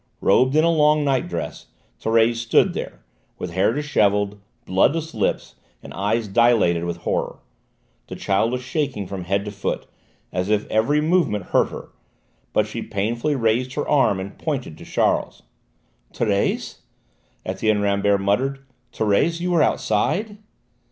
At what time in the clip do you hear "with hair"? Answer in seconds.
3.37-3.71